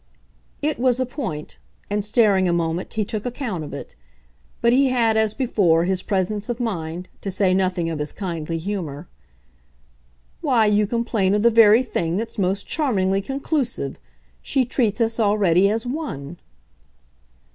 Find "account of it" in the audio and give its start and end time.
3.23-3.93